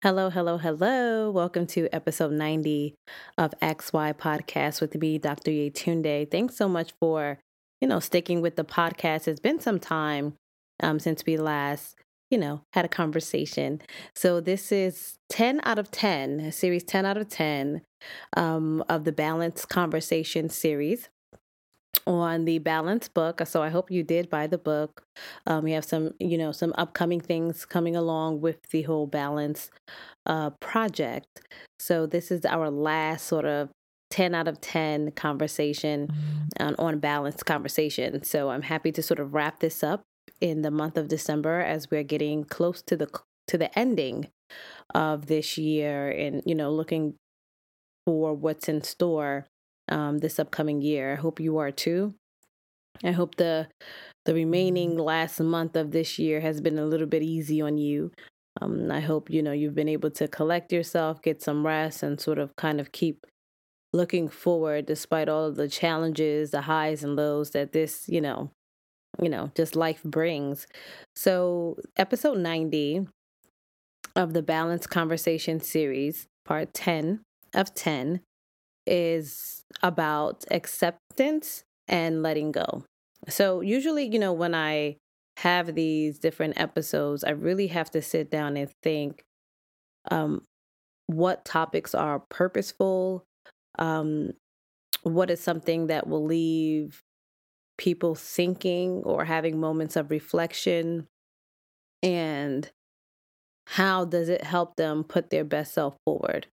Hello, 0.00 0.30
hello, 0.30 0.58
hello. 0.58 1.28
Welcome 1.28 1.66
to 1.74 1.88
episode 1.92 2.30
90 2.30 2.94
of 3.36 3.52
XY 3.60 4.16
Podcast 4.16 4.80
with 4.80 4.94
me, 4.94 5.18
Dr. 5.18 5.50
Yetunde. 5.50 6.30
Thanks 6.30 6.54
so 6.54 6.68
much 6.68 6.92
for, 7.00 7.40
you 7.80 7.88
know, 7.88 7.98
sticking 7.98 8.40
with 8.40 8.54
the 8.54 8.62
podcast. 8.62 9.26
It's 9.26 9.40
been 9.40 9.58
some 9.58 9.80
time 9.80 10.34
um, 10.80 11.00
since 11.00 11.26
we 11.26 11.36
last, 11.36 11.96
you 12.30 12.38
know, 12.38 12.60
had 12.74 12.84
a 12.84 12.88
conversation. 12.88 13.82
So 14.14 14.40
this 14.40 14.70
is 14.70 15.16
10 15.30 15.62
out 15.64 15.80
of 15.80 15.90
10, 15.90 16.52
series 16.52 16.84
10 16.84 17.04
out 17.04 17.16
of 17.16 17.28
10 17.28 17.82
um, 18.36 18.84
of 18.88 19.02
the 19.02 19.10
Balanced 19.10 19.68
Conversation 19.68 20.48
series 20.48 21.08
on 22.08 22.46
the 22.46 22.58
balance 22.58 23.06
book 23.06 23.42
so 23.44 23.62
i 23.62 23.68
hope 23.68 23.90
you 23.90 24.02
did 24.02 24.30
buy 24.30 24.46
the 24.46 24.58
book. 24.58 25.02
Um, 25.46 25.64
we 25.64 25.72
have 25.72 25.84
some 25.84 26.14
you 26.18 26.38
know 26.38 26.52
some 26.52 26.74
upcoming 26.76 27.20
things 27.20 27.64
coming 27.64 27.96
along 27.96 28.40
with 28.40 28.58
the 28.70 28.82
whole 28.82 29.06
balance 29.06 29.70
uh, 30.26 30.50
project. 30.60 31.40
So 31.78 32.06
this 32.06 32.30
is 32.30 32.44
our 32.44 32.70
last 32.70 33.26
sort 33.26 33.44
of 33.44 33.70
10 34.10 34.34
out 34.34 34.48
of 34.48 34.60
10 34.60 35.12
conversation 35.12 36.08
on, 36.58 36.74
on 36.78 36.98
balance 36.98 37.42
conversation. 37.42 38.24
So 38.24 38.50
i'm 38.50 38.62
happy 38.62 38.92
to 38.92 39.02
sort 39.02 39.20
of 39.20 39.34
wrap 39.34 39.60
this 39.60 39.82
up 39.82 40.02
in 40.40 40.62
the 40.62 40.70
month 40.70 40.96
of 40.96 41.08
december 41.08 41.60
as 41.60 41.90
we're 41.90 42.04
getting 42.04 42.44
close 42.44 42.80
to 42.82 42.96
the 42.96 43.08
to 43.48 43.58
the 43.58 43.76
ending 43.76 44.28
of 44.94 45.26
this 45.26 45.58
year 45.58 46.10
and 46.10 46.42
you 46.46 46.54
know 46.54 46.70
looking 46.70 47.14
for 48.06 48.34
what's 48.34 48.68
in 48.68 48.82
store 48.82 49.46
um, 49.88 50.18
this 50.18 50.38
upcoming 50.38 50.80
year. 50.80 51.12
I 51.12 51.16
hope 51.16 51.40
you 51.40 51.58
are 51.58 51.70
too. 51.70 52.14
I 53.04 53.12
hope 53.12 53.36
the 53.36 53.68
the 54.24 54.34
remaining 54.34 54.90
mm-hmm. 54.90 55.00
last 55.00 55.40
month 55.40 55.76
of 55.76 55.90
this 55.90 56.18
year 56.18 56.40
has 56.40 56.60
been 56.60 56.78
a 56.78 56.84
little 56.84 57.06
bit 57.06 57.22
easy 57.22 57.60
on 57.60 57.78
you. 57.78 58.12
Um, 58.60 58.90
I 58.90 59.00
hope 59.00 59.30
you 59.30 59.42
know 59.42 59.52
you've 59.52 59.74
been 59.74 59.88
able 59.88 60.10
to 60.12 60.28
collect 60.28 60.72
yourself, 60.72 61.22
get 61.22 61.42
some 61.42 61.66
rest, 61.66 62.02
and 62.02 62.20
sort 62.20 62.38
of 62.38 62.54
kind 62.56 62.80
of 62.80 62.92
keep 62.92 63.26
looking 63.92 64.28
forward 64.28 64.86
despite 64.86 65.28
all 65.28 65.44
of 65.44 65.56
the 65.56 65.68
challenges, 65.68 66.50
the 66.50 66.62
highs 66.62 67.02
and 67.04 67.16
lows 67.16 67.50
that 67.50 67.72
this 67.72 68.08
you 68.08 68.20
know, 68.20 68.50
you 69.20 69.28
know, 69.28 69.50
just 69.56 69.76
life 69.76 70.02
brings. 70.02 70.66
So, 71.14 71.78
episode 71.96 72.38
ninety 72.38 73.06
of 74.16 74.34
the 74.34 74.42
Balanced 74.42 74.90
Conversation 74.90 75.60
series, 75.60 76.26
part 76.44 76.74
ten 76.74 77.20
of 77.54 77.74
ten, 77.74 78.20
is 78.88 79.64
about 79.82 80.44
acceptance 80.50 81.64
and 81.88 82.22
letting 82.22 82.52
go. 82.52 82.84
So, 83.28 83.60
usually, 83.60 84.06
you 84.06 84.18
know, 84.18 84.32
when 84.32 84.54
I 84.54 84.96
have 85.38 85.74
these 85.74 86.18
different 86.18 86.60
episodes, 86.60 87.24
I 87.24 87.30
really 87.30 87.68
have 87.68 87.90
to 87.92 88.02
sit 88.02 88.30
down 88.30 88.56
and 88.56 88.70
think 88.82 89.22
um, 90.10 90.42
what 91.06 91.44
topics 91.44 91.94
are 91.94 92.20
purposeful, 92.30 93.24
um, 93.78 94.32
what 95.02 95.30
is 95.30 95.40
something 95.40 95.88
that 95.88 96.06
will 96.08 96.24
leave 96.24 97.02
people 97.78 98.14
thinking 98.14 99.02
or 99.04 99.24
having 99.24 99.60
moments 99.60 99.96
of 99.96 100.10
reflection, 100.10 101.06
and 102.02 102.70
how 103.66 104.04
does 104.04 104.28
it 104.28 104.42
help 104.44 104.76
them 104.76 105.04
put 105.04 105.30
their 105.30 105.44
best 105.44 105.74
self 105.74 105.96
forward? 106.04 106.46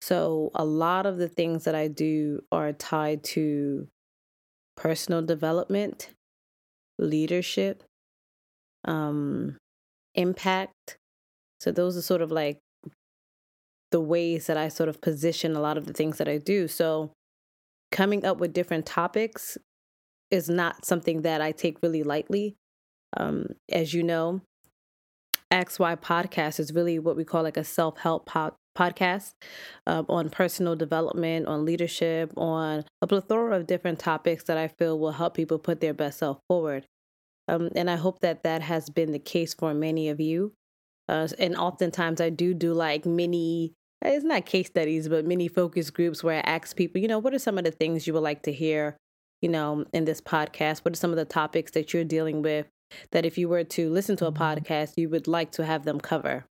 So, 0.00 0.50
a 0.54 0.64
lot 0.64 1.04
of 1.06 1.18
the 1.18 1.28
things 1.28 1.64
that 1.64 1.74
I 1.74 1.88
do 1.88 2.42
are 2.50 2.72
tied 2.72 3.22
to 3.24 3.86
personal 4.76 5.22
development, 5.22 6.08
leadership, 6.98 7.84
um, 8.84 9.58
impact. 10.14 10.96
So, 11.60 11.70
those 11.70 11.96
are 11.98 12.02
sort 12.02 12.22
of 12.22 12.32
like 12.32 12.58
the 13.90 14.00
ways 14.00 14.46
that 14.46 14.56
I 14.56 14.68
sort 14.68 14.88
of 14.88 15.00
position 15.00 15.54
a 15.54 15.60
lot 15.60 15.76
of 15.76 15.86
the 15.86 15.92
things 15.92 16.18
that 16.18 16.28
I 16.28 16.38
do. 16.38 16.66
So, 16.66 17.12
coming 17.92 18.24
up 18.24 18.38
with 18.38 18.54
different 18.54 18.86
topics 18.86 19.58
is 20.30 20.48
not 20.48 20.84
something 20.84 21.22
that 21.22 21.40
I 21.40 21.52
take 21.52 21.82
really 21.82 22.02
lightly. 22.02 22.56
Um, 23.16 23.46
as 23.68 23.92
you 23.92 24.02
know, 24.02 24.40
XY 25.52 26.00
podcast 26.00 26.60
is 26.60 26.72
really 26.72 26.98
what 26.98 27.16
we 27.16 27.24
call 27.24 27.42
like 27.42 27.56
a 27.56 27.64
self 27.64 27.98
help 27.98 28.26
pod- 28.26 28.54
podcast 28.76 29.32
um, 29.86 30.06
on 30.08 30.30
personal 30.30 30.76
development, 30.76 31.46
on 31.46 31.64
leadership, 31.64 32.32
on 32.36 32.84
a 33.02 33.06
plethora 33.06 33.56
of 33.56 33.66
different 33.66 33.98
topics 33.98 34.44
that 34.44 34.58
I 34.58 34.68
feel 34.68 34.98
will 34.98 35.12
help 35.12 35.34
people 35.34 35.58
put 35.58 35.80
their 35.80 35.94
best 35.94 36.18
self 36.18 36.38
forward. 36.48 36.86
Um, 37.48 37.70
and 37.74 37.90
I 37.90 37.96
hope 37.96 38.20
that 38.20 38.44
that 38.44 38.62
has 38.62 38.90
been 38.90 39.12
the 39.12 39.18
case 39.18 39.54
for 39.54 39.74
many 39.74 40.08
of 40.08 40.20
you. 40.20 40.52
Uh, 41.08 41.26
and 41.38 41.56
oftentimes 41.56 42.20
I 42.20 42.30
do 42.30 42.54
do 42.54 42.72
like 42.72 43.04
mini, 43.04 43.74
it's 44.02 44.24
not 44.24 44.46
case 44.46 44.68
studies, 44.68 45.08
but 45.08 45.26
mini 45.26 45.48
focus 45.48 45.90
groups 45.90 46.22
where 46.22 46.36
I 46.36 46.48
ask 46.48 46.76
people, 46.76 47.00
you 47.00 47.08
know, 47.08 47.18
what 47.18 47.34
are 47.34 47.38
some 47.40 47.58
of 47.58 47.64
the 47.64 47.72
things 47.72 48.06
you 48.06 48.12
would 48.12 48.22
like 48.22 48.42
to 48.44 48.52
hear, 48.52 48.96
you 49.42 49.48
know, 49.48 49.84
in 49.92 50.04
this 50.04 50.20
podcast? 50.20 50.84
What 50.84 50.92
are 50.92 50.96
some 50.96 51.10
of 51.10 51.16
the 51.16 51.24
topics 51.24 51.72
that 51.72 51.92
you're 51.92 52.04
dealing 52.04 52.42
with 52.42 52.68
that 53.10 53.24
if 53.24 53.36
you 53.36 53.48
were 53.48 53.64
to 53.64 53.90
listen 53.90 54.16
to 54.18 54.26
a 54.26 54.32
mm-hmm. 54.32 54.42
podcast, 54.42 54.94
you 54.96 55.08
would 55.08 55.26
like 55.26 55.50
to 55.52 55.64
have 55.64 55.84
them 55.84 56.00
cover? 56.00 56.44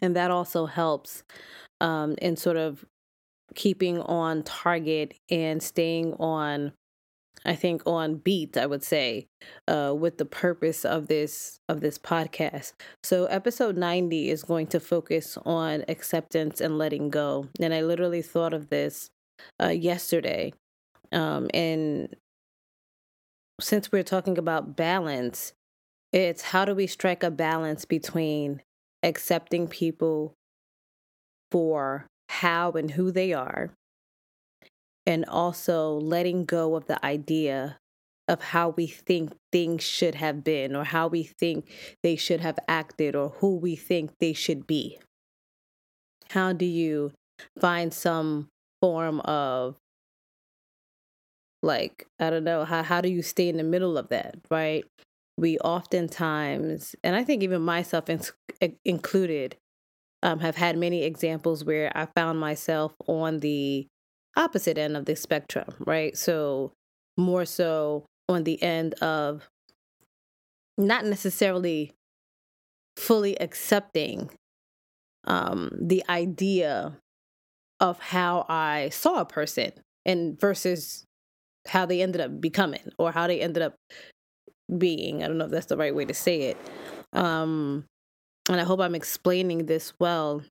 And 0.00 0.16
that 0.16 0.30
also 0.30 0.66
helps 0.66 1.22
um, 1.80 2.14
in 2.22 2.36
sort 2.36 2.56
of 2.56 2.84
keeping 3.54 4.00
on 4.00 4.42
target 4.42 5.14
and 5.30 5.62
staying 5.62 6.12
on 6.14 6.72
i 7.44 7.54
think 7.54 7.80
on 7.86 8.16
beat 8.16 8.56
i 8.56 8.66
would 8.66 8.82
say 8.82 9.26
uh, 9.68 9.94
with 9.96 10.18
the 10.18 10.24
purpose 10.24 10.84
of 10.84 11.06
this 11.06 11.58
of 11.68 11.80
this 11.80 11.98
podcast. 11.98 12.72
So 13.02 13.26
episode 13.26 13.76
90 13.76 14.30
is 14.30 14.42
going 14.42 14.66
to 14.68 14.80
focus 14.80 15.38
on 15.44 15.84
acceptance 15.88 16.60
and 16.60 16.78
letting 16.78 17.10
go. 17.10 17.48
And 17.60 17.72
i 17.72 17.82
literally 17.82 18.22
thought 18.22 18.52
of 18.52 18.68
this 18.68 19.10
uh, 19.62 19.68
yesterday 19.68 20.52
um, 21.12 21.48
and 21.54 22.14
since 23.60 23.90
we're 23.90 24.02
talking 24.02 24.38
about 24.38 24.76
balance 24.76 25.52
it's 26.12 26.42
how 26.42 26.64
do 26.64 26.74
we 26.74 26.86
strike 26.86 27.22
a 27.22 27.30
balance 27.30 27.84
between 27.84 28.62
accepting 29.06 29.68
people 29.68 30.34
for 31.50 32.06
how 32.28 32.72
and 32.72 32.90
who 32.90 33.10
they 33.10 33.32
are, 33.32 33.70
and 35.06 35.24
also 35.26 35.94
letting 35.94 36.44
go 36.44 36.74
of 36.74 36.86
the 36.86 37.02
idea 37.04 37.78
of 38.28 38.42
how 38.42 38.70
we 38.70 38.88
think 38.88 39.32
things 39.52 39.84
should 39.84 40.16
have 40.16 40.42
been, 40.42 40.74
or 40.74 40.84
how 40.84 41.06
we 41.06 41.22
think 41.22 41.70
they 42.02 42.16
should 42.16 42.40
have 42.40 42.58
acted, 42.68 43.14
or 43.14 43.30
who 43.38 43.56
we 43.56 43.76
think 43.76 44.10
they 44.18 44.32
should 44.32 44.66
be. 44.66 44.98
How 46.30 46.52
do 46.52 46.64
you 46.64 47.12
find 47.60 47.94
some 47.94 48.48
form 48.80 49.20
of 49.20 49.76
like 51.62 52.06
i 52.20 52.30
don't 52.30 52.44
know 52.44 52.64
how 52.64 52.82
how 52.82 53.00
do 53.00 53.08
you 53.08 53.22
stay 53.22 53.48
in 53.48 53.56
the 53.56 53.64
middle 53.64 53.96
of 53.98 54.08
that 54.08 54.36
right 54.50 54.84
we 55.36 55.58
oftentimes, 55.58 56.94
and 57.04 57.14
I 57.14 57.24
think 57.24 57.42
even 57.42 57.62
myself 57.62 58.08
in, 58.08 58.20
included, 58.84 59.56
um, 60.22 60.40
have 60.40 60.56
had 60.56 60.78
many 60.78 61.02
examples 61.02 61.64
where 61.64 61.92
I 61.94 62.06
found 62.06 62.40
myself 62.40 62.94
on 63.06 63.40
the 63.40 63.86
opposite 64.36 64.78
end 64.78 64.96
of 64.96 65.04
the 65.04 65.14
spectrum, 65.14 65.74
right? 65.80 66.16
So, 66.16 66.72
more 67.18 67.44
so 67.44 68.06
on 68.28 68.44
the 68.44 68.62
end 68.62 68.94
of 68.94 69.48
not 70.78 71.04
necessarily 71.04 71.92
fully 72.96 73.40
accepting 73.40 74.30
um, 75.26 75.70
the 75.80 76.04
idea 76.08 76.98
of 77.80 77.98
how 78.00 78.46
I 78.48 78.90
saw 78.90 79.20
a 79.20 79.24
person 79.24 79.72
and 80.04 80.38
versus 80.40 81.04
how 81.68 81.84
they 81.84 82.00
ended 82.00 82.20
up 82.20 82.40
becoming 82.40 82.90
or 82.98 83.12
how 83.12 83.26
they 83.26 83.40
ended 83.40 83.62
up 83.62 83.74
being. 84.76 85.22
I 85.22 85.28
don't 85.28 85.38
know 85.38 85.46
if 85.46 85.50
that's 85.50 85.66
the 85.66 85.76
right 85.76 85.94
way 85.94 86.04
to 86.04 86.14
say 86.14 86.42
it. 86.42 86.56
Um, 87.12 87.84
and 88.48 88.60
I 88.60 88.64
hope 88.64 88.80
I'm 88.80 88.94
explaining 88.94 89.66
this 89.66 89.92
well. 89.98 90.42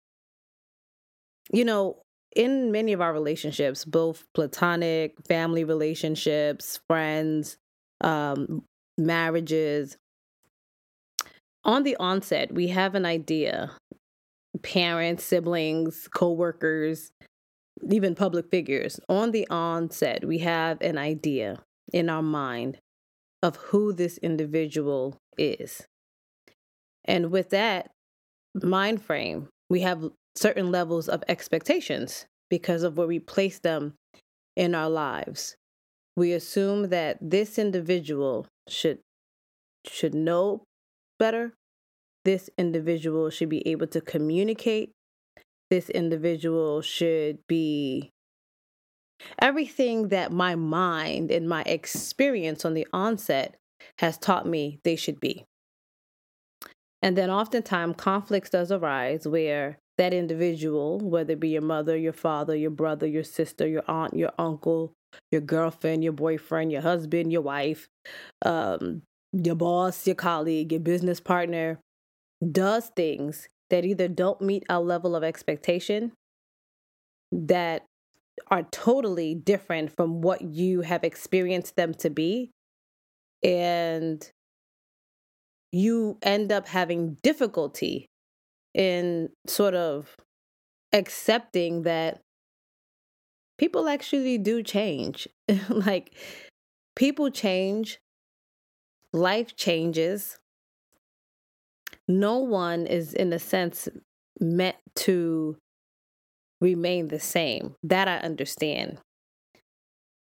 You 1.52 1.66
know, 1.66 2.02
in 2.36 2.72
many 2.72 2.94
of 2.94 3.02
our 3.02 3.14
relationships, 3.14 3.86
both 3.86 4.26
platonic, 4.34 5.16
family 5.28 5.64
relationships, 5.64 6.80
friends, 6.88 7.58
um, 8.02 8.64
marriages, 8.98 9.98
on 11.64 11.84
the 11.84 11.96
onset, 11.98 12.54
we 12.54 12.68
have 12.68 12.94
an 12.96 13.06
idea 13.06 13.72
parents, 14.62 15.24
siblings, 15.24 16.08
co 16.14 16.32
workers, 16.32 17.12
even 17.92 18.16
public 18.16 18.50
figures. 18.50 19.00
On 19.10 19.32
the 19.32 19.48
onset, 19.50 20.26
we 20.26 20.40
have 20.40 20.80
an 20.82 20.98
idea 20.98 21.58
in 21.92 22.10
our 22.10 22.22
mind 22.22 22.78
of 23.46 23.58
who 23.58 23.94
this 23.94 24.18
individual 24.18 25.20
is. 25.38 25.86
And 27.06 27.30
with 27.30 27.52
that 27.52 27.92
mind 28.56 29.04
frame, 29.04 29.50
we 29.70 29.82
have 29.82 30.10
certain 30.36 30.72
levels 30.72 31.08
of 31.08 31.24
expectations 31.28 32.26
because 32.50 32.82
of 32.82 32.98
where 32.98 33.06
we 33.06 33.20
place 33.20 33.60
them 33.60 33.94
in 34.56 34.74
our 34.74 34.90
lives. 34.90 35.56
We 36.18 36.32
assume 36.32 36.90
that 36.90 37.20
this 37.22 37.60
individual 37.60 38.48
should 38.68 38.98
should 39.86 40.16
know 40.16 40.64
better, 41.20 41.54
this 42.24 42.50
individual 42.58 43.30
should 43.30 43.50
be 43.50 43.68
able 43.68 43.86
to 43.86 44.02
communicate. 44.02 44.90
This 45.70 45.92
individual 45.92 46.82
should 46.82 47.38
be 47.48 48.10
everything 49.40 50.10
that 50.10 50.32
my 50.32 50.56
mind 50.56 51.32
and 51.32 51.48
my 51.48 51.62
experience 51.64 52.66
on 52.66 52.74
the 52.74 52.88
onset 52.94 53.56
has 54.00 54.18
taught 54.18 54.48
me 54.48 54.80
they 54.84 54.96
should 54.96 55.20
be. 55.20 55.46
And 57.02 57.18
then 57.18 57.30
oftentimes 57.30 57.96
conflicts 57.98 58.50
does 58.50 58.72
arise 58.72 59.28
where 59.28 59.78
that 59.98 60.14
individual, 60.14 61.00
whether 61.00 61.34
it 61.34 61.40
be 61.40 61.50
your 61.50 61.62
mother, 61.62 61.96
your 61.96 62.14
father, 62.14 62.56
your 62.56 62.72
brother, 62.72 63.08
your 63.08 63.24
sister, 63.24 63.68
your 63.68 63.84
aunt, 63.88 64.16
your 64.16 64.32
uncle, 64.38 64.94
your 65.32 65.42
girlfriend, 65.42 66.04
your 66.04 66.14
boyfriend, 66.14 66.72
your 66.72 66.82
husband, 66.82 67.32
your 67.32 67.42
wife, 67.42 67.88
um, 68.44 69.04
your 69.32 69.56
boss, 69.56 70.06
your 70.06 70.16
colleague, 70.16 70.72
your 70.72 70.82
business 70.82 71.20
partner, 71.20 71.80
does 72.52 72.92
things 72.96 73.48
that 73.70 73.86
either 73.86 74.08
don't 74.08 74.42
meet 74.42 74.64
our 74.70 74.82
level 74.82 75.16
of 75.16 75.24
expectation, 75.24 76.12
that 77.32 77.84
are 78.48 78.64
totally 78.64 79.36
different 79.36 79.96
from 79.96 80.22
what 80.22 80.42
you 80.42 80.82
have 80.82 81.04
experienced 81.04 81.76
them 81.76 81.94
to 81.96 82.10
be. 82.10 82.52
And 83.44 84.30
you 85.72 86.18
end 86.22 86.52
up 86.52 86.68
having 86.68 87.18
difficulty 87.22 88.08
in 88.74 89.30
sort 89.48 89.74
of 89.74 90.16
accepting 90.94 91.84
that 91.84 92.22
people 93.58 93.88
actually 93.88 94.38
do 94.38 94.64
change. 94.64 95.28
like, 95.70 96.16
people 96.96 97.30
change, 97.30 98.00
life 99.14 99.56
changes. 99.56 100.38
No 102.08 102.38
one 102.38 102.86
is, 102.86 103.14
in 103.14 103.34
a 103.34 103.40
sense, 103.40 103.90
meant 104.40 104.78
to 104.96 105.58
remain 106.66 107.08
the 107.08 107.20
same. 107.20 107.76
That 107.84 108.08
I 108.08 108.18
understand. 108.18 108.98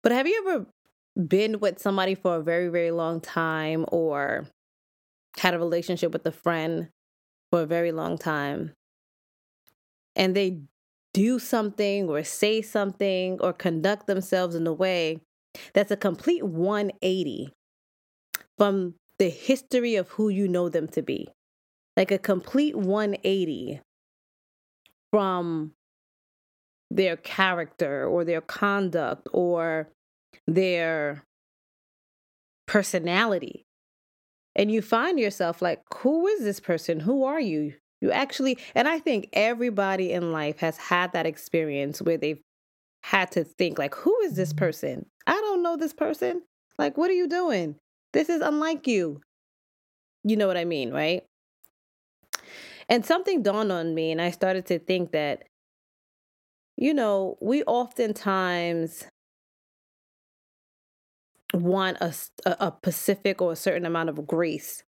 But 0.03 0.11
have 0.11 0.27
you 0.27 0.43
ever 0.45 0.65
been 1.27 1.59
with 1.59 1.79
somebody 1.79 2.15
for 2.15 2.37
a 2.37 2.43
very, 2.43 2.69
very 2.69 2.91
long 2.91 3.19
time 3.19 3.85
or 3.89 4.47
had 5.37 5.53
a 5.53 5.59
relationship 5.59 6.11
with 6.13 6.25
a 6.25 6.31
friend 6.31 6.89
for 7.51 7.61
a 7.61 7.65
very 7.65 7.91
long 7.91 8.17
time 8.17 8.73
and 10.15 10.35
they 10.35 10.59
do 11.13 11.39
something 11.39 12.07
or 12.07 12.23
say 12.23 12.61
something 12.61 13.39
or 13.41 13.53
conduct 13.53 14.05
themselves 14.05 14.55
in 14.55 14.67
a 14.67 14.73
way 14.73 15.19
that's 15.73 15.91
a 15.91 15.97
complete 15.97 16.43
180 16.43 17.51
from 18.57 18.93
the 19.17 19.29
history 19.29 19.95
of 19.95 20.09
who 20.09 20.29
you 20.29 20.47
know 20.47 20.69
them 20.69 20.87
to 20.87 21.01
be. 21.01 21.27
Like 21.97 22.11
a 22.11 22.17
complete 22.17 22.75
180 22.75 23.81
from 25.11 25.73
their 26.91 27.17
character 27.17 28.05
or 28.05 28.23
their 28.23 28.41
conduct 28.41 29.27
or 29.31 29.89
their 30.47 31.23
personality. 32.67 33.65
And 34.55 34.71
you 34.71 34.81
find 34.81 35.19
yourself 35.19 35.61
like, 35.61 35.81
who 35.97 36.27
is 36.27 36.43
this 36.43 36.59
person? 36.59 36.99
Who 36.99 37.23
are 37.23 37.39
you? 37.39 37.73
You 38.01 38.11
actually, 38.11 38.57
and 38.75 38.87
I 38.87 38.99
think 38.99 39.29
everybody 39.33 40.11
in 40.11 40.31
life 40.31 40.59
has 40.59 40.77
had 40.77 41.13
that 41.13 41.25
experience 41.25 42.01
where 42.01 42.17
they've 42.17 42.41
had 43.03 43.31
to 43.31 43.43
think, 43.43 43.77
like, 43.77 43.95
who 43.95 44.17
is 44.21 44.35
this 44.35 44.49
mm-hmm. 44.49 44.59
person? 44.59 45.05
I 45.27 45.33
don't 45.33 45.63
know 45.63 45.77
this 45.77 45.93
person. 45.93 46.43
Like, 46.77 46.97
what 46.97 47.09
are 47.09 47.15
you 47.15 47.27
doing? 47.27 47.75
This 48.13 48.29
is 48.29 48.41
unlike 48.41 48.87
you. 48.87 49.21
You 50.23 50.37
know 50.37 50.47
what 50.47 50.57
I 50.57 50.65
mean, 50.65 50.91
right? 50.91 51.23
And 52.87 53.05
something 53.05 53.43
dawned 53.43 53.71
on 53.71 53.93
me, 53.93 54.11
and 54.11 54.21
I 54.21 54.31
started 54.31 54.65
to 54.67 54.79
think 54.79 55.11
that 55.11 55.43
you 56.79 56.93
know, 56.93 57.37
we 57.41 57.61
oftentimes 57.63 59.05
want 61.53 61.97
a, 61.99 62.13
a 62.45 62.73
specific 62.77 63.41
or 63.41 63.51
a 63.51 63.57
certain 63.57 63.85
amount 63.85 64.07
of 64.07 64.25
grace 64.25 64.83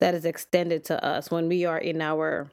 that 0.00 0.12
is 0.14 0.24
extended 0.24 0.84
to 0.84 1.04
us 1.04 1.30
when 1.30 1.46
we 1.46 1.64
are 1.64 1.78
in 1.78 2.02
our 2.02 2.50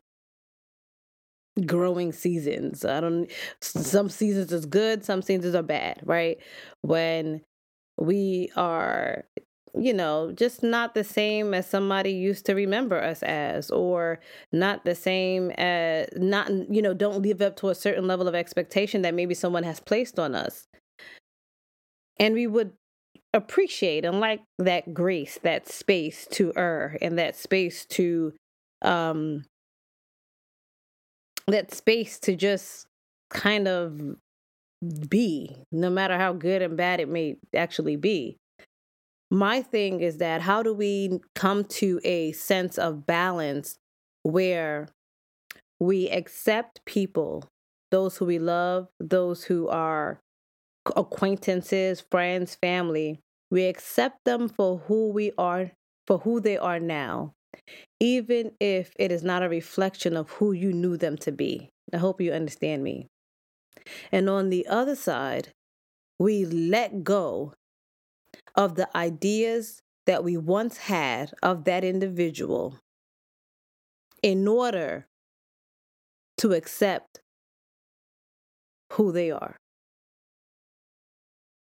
growing 1.66 2.12
seasons. 2.12 2.86
I 2.86 3.00
don't 3.00 3.32
some 3.62 4.10
seasons 4.10 4.52
is 4.52 4.68
good, 4.68 5.04
some 5.04 5.24
seasons 5.24 5.56
are 5.56 5.64
bad, 5.64 6.00
right? 6.04 6.38
When 6.82 7.42
we 7.98 8.52
are 8.56 9.26
you 9.76 9.94
know, 9.94 10.32
just 10.32 10.62
not 10.62 10.94
the 10.94 11.04
same 11.04 11.54
as 11.54 11.68
somebody 11.68 12.12
used 12.12 12.46
to 12.46 12.54
remember 12.54 13.02
us 13.02 13.24
as, 13.24 13.72
or 13.72 14.20
not 14.52 14.86
the 14.86 14.94
same 14.94 15.50
as, 15.52 16.08
not, 16.16 16.50
you 16.72 16.82
know, 16.82 16.94
don't 16.94 17.24
live 17.24 17.42
up 17.42 17.56
to 17.58 17.70
a 17.70 17.76
certain 17.76 18.06
level 18.06 18.28
of 18.28 18.36
expectation 18.36 19.02
that 19.02 19.16
maybe 19.16 19.34
someone 19.34 19.64
has 19.64 19.80
placed 19.80 20.20
on 20.20 20.36
us. 20.36 20.68
And 22.20 22.36
we 22.36 22.46
would 22.46 22.74
appreciate 23.34 24.06
and 24.06 24.20
like 24.20 24.42
that 24.60 24.94
grace, 24.94 25.40
that 25.42 25.68
space 25.68 26.28
to 26.32 26.54
err, 26.56 26.98
and 27.02 27.18
that 27.18 27.36
space 27.36 27.86
to, 27.88 28.34
um, 28.84 29.46
that 31.48 31.74
space 31.74 32.20
to 32.20 32.36
just 32.36 32.86
kind 33.32 33.68
of 33.68 34.00
be, 35.10 35.56
no 35.72 35.90
matter 35.90 36.16
how 36.16 36.32
good 36.32 36.62
and 36.62 36.78
bad 36.78 37.00
it 37.00 37.10
may 37.10 37.38
actually 37.56 37.96
be 37.96 38.38
my 39.34 39.64
thing 39.64 40.00
is 40.00 40.18
that 40.18 40.42
how 40.42 40.62
do 40.62 40.72
we 40.72 41.20
come 41.34 41.64
to 41.64 42.00
a 42.04 42.32
sense 42.34 42.78
of 42.78 43.08
balance 43.08 43.78
where 44.22 44.88
we 45.80 46.08
accept 46.10 46.86
people, 46.86 47.44
those 47.90 48.18
who 48.18 48.26
we 48.26 48.38
love, 48.38 48.88
those 49.00 49.44
who 49.46 49.68
are 49.68 50.20
acquaintances, 50.96 52.04
friends, 52.12 52.56
family, 52.62 53.20
we 53.50 53.64
accept 53.64 54.24
them 54.24 54.48
for 54.48 54.78
who 54.86 55.10
we 55.10 55.32
are, 55.36 55.72
for 56.06 56.20
who 56.20 56.40
they 56.40 56.58
are 56.58 56.80
now, 56.80 57.34
even 58.00 58.52
if 58.60 58.94
it 59.00 59.12
is 59.12 59.24
not 59.24 59.42
a 59.42 59.50
reflection 59.50 60.16
of 60.16 60.30
who 60.30 60.52
you 60.52 60.72
knew 60.72 60.96
them 60.96 61.18
to 61.18 61.32
be. 61.32 61.70
I 61.92 61.98
hope 61.98 62.22
you 62.22 62.32
understand 62.32 62.84
me. 62.84 63.08
And 64.12 64.30
on 64.30 64.52
the 64.52 64.68
other 64.68 64.96
side, 64.96 65.50
we 66.20 66.46
let 66.46 67.04
go 67.04 67.54
of 68.56 68.76
the 68.76 68.96
ideas 68.96 69.82
that 70.06 70.24
we 70.24 70.38
once 70.38 70.78
had 70.78 71.32
of 71.42 71.64
that 71.66 71.84
individual 71.84 72.80
in 74.22 74.48
order 74.48 75.08
to 76.38 76.54
accept 76.54 77.20
who 78.94 79.12
they 79.12 79.32
are. 79.32 79.58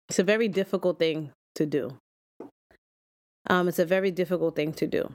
It's 0.09 0.19
a 0.19 0.23
very 0.23 0.47
difficult 0.47 0.99
thing 0.99 1.31
to 1.55 1.65
do. 1.65 1.97
Um, 3.49 3.67
it's 3.67 3.79
a 3.79 3.85
very 3.85 4.11
difficult 4.11 4.55
thing 4.55 4.73
to 4.73 4.87
do 4.87 5.13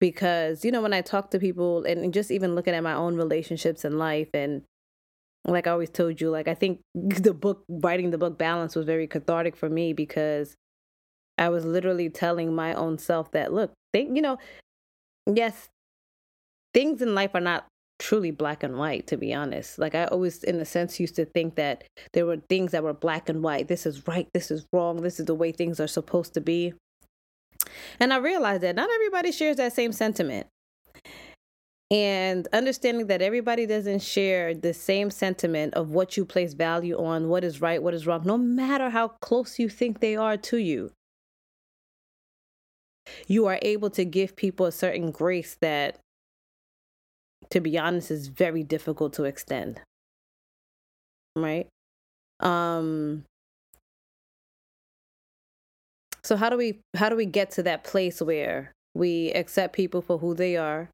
because, 0.00 0.64
you 0.64 0.70
know, 0.70 0.82
when 0.82 0.92
I 0.92 1.00
talk 1.00 1.30
to 1.30 1.38
people 1.38 1.84
and 1.84 2.12
just 2.12 2.30
even 2.30 2.54
looking 2.54 2.74
at 2.74 2.82
my 2.82 2.94
own 2.94 3.16
relationships 3.16 3.84
in 3.84 3.98
life, 3.98 4.28
and 4.34 4.62
like 5.44 5.66
I 5.66 5.70
always 5.70 5.90
told 5.90 6.20
you, 6.20 6.30
like 6.30 6.48
I 6.48 6.54
think 6.54 6.80
the 6.94 7.34
book, 7.34 7.64
writing 7.68 8.10
the 8.10 8.18
book 8.18 8.38
Balance 8.38 8.76
was 8.76 8.86
very 8.86 9.06
cathartic 9.06 9.56
for 9.56 9.68
me 9.68 9.92
because 9.92 10.56
I 11.38 11.48
was 11.48 11.64
literally 11.64 12.10
telling 12.10 12.54
my 12.54 12.74
own 12.74 12.98
self 12.98 13.30
that, 13.32 13.52
look, 13.52 13.72
think, 13.92 14.14
you 14.14 14.22
know, 14.22 14.38
yes, 15.26 15.68
things 16.74 17.02
in 17.02 17.14
life 17.14 17.30
are 17.34 17.40
not 17.40 17.66
truly 17.98 18.30
black 18.30 18.62
and 18.62 18.76
white, 18.76 19.06
to 19.06 19.16
be 19.16 19.32
honest. 19.32 19.78
Like 19.78 19.94
I 19.94 20.06
always, 20.06 20.42
in 20.42 20.56
a 20.56 20.64
sense, 20.64 20.98
used 20.98 21.16
to 21.16 21.24
think 21.24 21.54
that 21.54 21.84
there 22.12 22.26
were 22.26 22.38
things 22.48 22.72
that 22.72 22.82
were 22.82 22.92
black 22.92 23.28
and 23.28 23.42
white. 23.42 23.68
This 23.68 23.86
is 23.86 24.06
right, 24.08 24.28
this 24.34 24.50
is 24.50 24.66
wrong, 24.72 25.02
this 25.02 25.20
is 25.20 25.26
the 25.26 25.34
way 25.34 25.52
things 25.52 25.78
are 25.80 25.86
supposed 25.86 26.34
to 26.34 26.40
be. 26.40 26.74
And 28.00 28.12
I 28.12 28.16
realized 28.16 28.62
that 28.62 28.74
not 28.74 28.90
everybody 28.90 29.30
shares 29.30 29.56
that 29.56 29.72
same 29.72 29.92
sentiment. 29.92 30.48
And 31.90 32.48
understanding 32.52 33.06
that 33.08 33.20
everybody 33.20 33.66
doesn't 33.66 34.00
share 34.00 34.54
the 34.54 34.72
same 34.72 35.10
sentiment 35.10 35.74
of 35.74 35.90
what 35.90 36.16
you 36.16 36.24
place 36.24 36.54
value 36.54 36.98
on, 36.98 37.28
what 37.28 37.44
is 37.44 37.60
right, 37.60 37.82
what 37.82 37.94
is 37.94 38.06
wrong, 38.06 38.22
no 38.24 38.38
matter 38.38 38.88
how 38.90 39.08
close 39.08 39.58
you 39.58 39.68
think 39.68 40.00
they 40.00 40.16
are 40.16 40.38
to 40.38 40.56
you 40.56 40.90
you 43.26 43.46
are 43.46 43.58
able 43.62 43.90
to 43.90 44.04
give 44.04 44.36
people 44.36 44.66
a 44.66 44.72
certain 44.72 45.10
grace 45.10 45.56
that, 45.60 45.98
to 47.50 47.60
be 47.60 47.78
honest, 47.78 48.10
is 48.10 48.28
very 48.28 48.62
difficult 48.62 49.12
to 49.14 49.24
extend. 49.24 49.80
Right? 51.36 51.66
Um, 52.40 53.24
so 56.24 56.36
how 56.36 56.48
do 56.48 56.56
we 56.56 56.80
how 56.96 57.08
do 57.08 57.16
we 57.16 57.26
get 57.26 57.50
to 57.52 57.62
that 57.64 57.84
place 57.84 58.20
where 58.20 58.72
we 58.94 59.32
accept 59.32 59.74
people 59.74 60.02
for 60.02 60.18
who 60.18 60.34
they 60.34 60.56
are? 60.56 60.88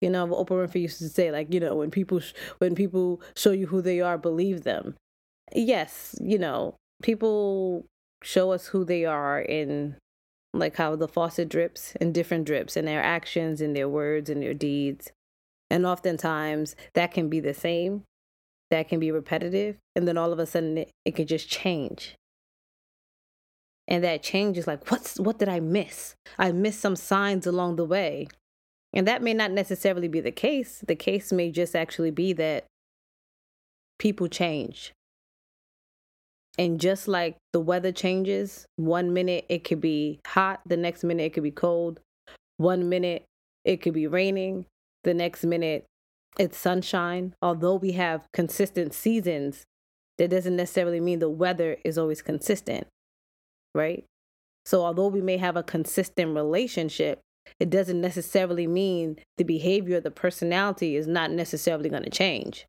You 0.00 0.08
know, 0.08 0.26
Oprah 0.28 0.66
Winfrey 0.66 0.82
used 0.82 0.98
to 0.98 1.08
say, 1.10 1.30
like, 1.30 1.52
you 1.52 1.60
know, 1.60 1.76
when 1.76 1.90
people 1.90 2.20
sh- 2.20 2.32
when 2.58 2.74
people 2.74 3.20
show 3.36 3.50
you 3.50 3.66
who 3.66 3.82
they 3.82 4.00
are, 4.00 4.16
believe 4.16 4.64
them. 4.64 4.94
Yes, 5.52 6.14
you 6.20 6.38
know, 6.38 6.76
people 7.02 7.84
show 8.22 8.52
us 8.52 8.66
who 8.66 8.84
they 8.84 9.04
are 9.04 9.40
in 9.40 9.96
like 10.52 10.76
how 10.76 10.96
the 10.96 11.08
faucet 11.08 11.48
drips 11.48 11.94
and 12.00 12.12
different 12.12 12.44
drips 12.44 12.76
in 12.76 12.84
their 12.84 13.02
actions 13.02 13.60
and 13.60 13.74
their 13.74 13.88
words 13.88 14.28
and 14.28 14.42
their 14.42 14.54
deeds. 14.54 15.12
And 15.70 15.86
oftentimes 15.86 16.74
that 16.94 17.12
can 17.12 17.28
be 17.28 17.40
the 17.40 17.54
same, 17.54 18.02
that 18.70 18.88
can 18.88 18.98
be 18.98 19.12
repetitive, 19.12 19.76
and 19.94 20.06
then 20.08 20.18
all 20.18 20.32
of 20.32 20.38
a 20.38 20.46
sudden 20.46 20.78
it, 20.78 20.90
it 21.04 21.14
can 21.14 21.26
just 21.26 21.48
change. 21.48 22.16
And 23.86 24.04
that 24.04 24.22
change 24.22 24.56
is 24.56 24.66
like, 24.66 24.90
what's 24.90 25.18
what 25.18 25.38
did 25.38 25.48
I 25.48 25.60
miss? 25.60 26.14
I 26.38 26.52
missed 26.52 26.80
some 26.80 26.96
signs 26.96 27.46
along 27.46 27.76
the 27.76 27.84
way. 27.84 28.28
And 28.92 29.06
that 29.06 29.22
may 29.22 29.34
not 29.34 29.52
necessarily 29.52 30.08
be 30.08 30.20
the 30.20 30.32
case. 30.32 30.82
The 30.86 30.96
case 30.96 31.32
may 31.32 31.50
just 31.50 31.76
actually 31.76 32.10
be 32.10 32.32
that 32.34 32.66
people 33.98 34.28
change. 34.28 34.92
And 36.60 36.78
just 36.78 37.08
like 37.08 37.38
the 37.54 37.60
weather 37.60 37.90
changes, 37.90 38.66
one 38.76 39.14
minute 39.14 39.46
it 39.48 39.64
could 39.64 39.80
be 39.80 40.20
hot, 40.26 40.60
the 40.66 40.76
next 40.76 41.02
minute 41.02 41.22
it 41.22 41.32
could 41.32 41.42
be 41.42 41.50
cold. 41.50 42.00
One 42.58 42.90
minute 42.90 43.24
it 43.64 43.80
could 43.80 43.94
be 43.94 44.06
raining, 44.06 44.66
the 45.02 45.14
next 45.14 45.42
minute 45.42 45.86
it's 46.38 46.58
sunshine. 46.58 47.32
Although 47.40 47.76
we 47.76 47.92
have 47.92 48.26
consistent 48.34 48.92
seasons, 48.92 49.64
that 50.18 50.28
doesn't 50.28 50.54
necessarily 50.54 51.00
mean 51.00 51.18
the 51.20 51.30
weather 51.30 51.78
is 51.82 51.96
always 51.96 52.20
consistent, 52.20 52.86
right? 53.74 54.04
So, 54.66 54.84
although 54.84 55.08
we 55.08 55.22
may 55.22 55.38
have 55.38 55.56
a 55.56 55.62
consistent 55.62 56.34
relationship, 56.34 57.20
it 57.58 57.70
doesn't 57.70 58.02
necessarily 58.02 58.66
mean 58.66 59.16
the 59.38 59.44
behavior, 59.44 59.98
the 59.98 60.10
personality 60.10 60.94
is 60.94 61.06
not 61.06 61.30
necessarily 61.30 61.88
going 61.88 62.02
to 62.02 62.10
change. 62.10 62.66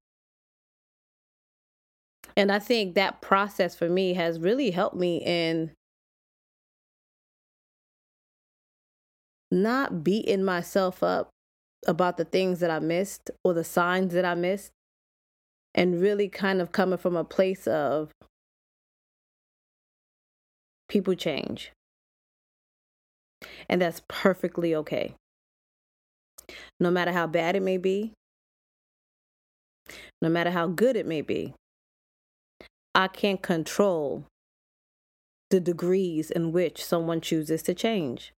And 2.37 2.51
I 2.51 2.59
think 2.59 2.95
that 2.95 3.21
process 3.21 3.75
for 3.75 3.89
me 3.89 4.13
has 4.13 4.39
really 4.39 4.71
helped 4.71 4.95
me 4.95 5.21
in 5.25 5.71
not 9.51 10.03
beating 10.03 10.43
myself 10.43 11.03
up 11.03 11.29
about 11.85 12.17
the 12.17 12.25
things 12.25 12.59
that 12.59 12.71
I 12.71 12.79
missed 12.79 13.31
or 13.43 13.53
the 13.53 13.63
signs 13.63 14.13
that 14.13 14.23
I 14.23 14.35
missed, 14.35 14.71
and 15.73 16.01
really 16.01 16.29
kind 16.29 16.61
of 16.61 16.71
coming 16.71 16.97
from 16.97 17.15
a 17.15 17.23
place 17.23 17.67
of 17.67 18.11
people 20.87 21.15
change. 21.15 21.71
And 23.67 23.81
that's 23.81 24.01
perfectly 24.07 24.75
okay. 24.75 25.15
No 26.79 26.91
matter 26.91 27.11
how 27.11 27.27
bad 27.27 27.55
it 27.55 27.61
may 27.61 27.77
be, 27.77 28.13
no 30.21 30.29
matter 30.29 30.51
how 30.51 30.67
good 30.67 30.95
it 30.95 31.05
may 31.05 31.21
be, 31.21 31.53
I 32.93 33.07
can't 33.07 33.41
control 33.41 34.25
the 35.49 35.59
degrees 35.59 36.31
in 36.31 36.51
which 36.51 36.83
someone 36.83 37.21
chooses 37.21 37.61
to 37.63 37.73
change. 37.73 38.33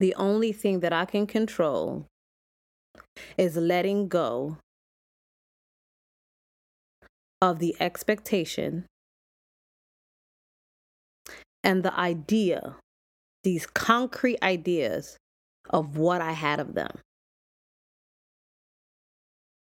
The 0.00 0.14
only 0.14 0.52
thing 0.52 0.80
that 0.80 0.92
I 0.92 1.04
can 1.04 1.26
control 1.26 2.06
is 3.38 3.56
letting 3.56 4.08
go 4.08 4.58
of 7.40 7.58
the 7.58 7.74
expectation 7.80 8.86
and 11.62 11.82
the 11.82 11.98
idea, 11.98 12.76
these 13.42 13.66
concrete 13.66 14.38
ideas 14.42 15.16
of 15.70 15.96
what 15.96 16.20
I 16.20 16.32
had 16.32 16.60
of 16.60 16.74
them. 16.74 16.98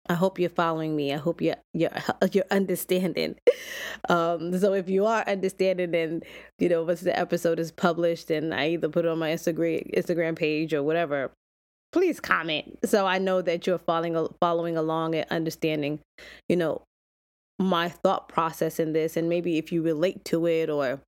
I 0.09 0.15
hope 0.15 0.39
you're 0.39 0.51
following 0.51 0.97
me. 0.97 1.13
I 1.13 1.17
hope 1.17 1.41
you're 1.41 1.57
you're 1.75 1.91
you're 2.33 2.45
understanding. 2.51 3.37
Um, 4.09 4.59
so 4.59 4.73
if 4.73 4.89
you 4.89 5.07
are 5.07 5.23
understanding, 5.27 5.95
and 5.95 6.25
you 6.59 6.69
know 6.69 6.85
once 6.85 7.01
the 7.01 7.19
episode 7.19 7.59
is 7.59 7.71
published, 7.71 8.31
and 8.31 8.55
I 8.55 8.71
either 8.71 8.89
put 8.89 9.05
it 9.05 9.09
on 9.09 9.19
my 9.19 9.31
Instagram 9.31 9.91
Instagram 9.95 10.37
page 10.37 10.73
or 10.73 10.83
whatever, 10.83 11.31
please 11.93 12.21
comment 12.21 12.79
so 12.85 13.07
I 13.07 13.19
know 13.19 13.43
that 13.43 13.67
you're 13.67 13.79
following 13.79 14.29
following 14.41 14.77
along 14.77 15.15
and 15.15 15.27
understanding, 15.31 16.01
you 16.49 16.57
know, 16.57 16.83
my 17.59 17.89
thought 17.89 18.29
process 18.29 18.79
in 18.79 18.93
this, 18.93 19.17
and 19.17 19.29
maybe 19.29 19.59
if 19.59 19.73
you 19.73 19.83
relate 19.83 20.25
to 20.27 20.47
it 20.47 20.71
or 20.71 21.01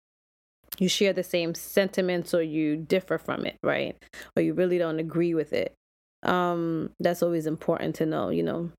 you 0.79 0.89
share 0.89 1.13
the 1.13 1.23
same 1.23 1.55
sentiments 1.55 2.33
or 2.33 2.43
you 2.43 2.77
differ 2.77 3.19
from 3.19 3.45
it, 3.45 3.57
right? 3.63 3.97
Or 4.37 4.43
you 4.43 4.55
really 4.55 4.79
don't 4.79 4.99
agree 4.99 5.35
with 5.35 5.53
it. 5.53 5.75
Um, 6.23 6.91
that's 7.01 7.23
always 7.23 7.47
important 7.47 7.97
to 7.97 8.07
know, 8.07 8.29
you 8.29 8.43
know, 8.43 8.71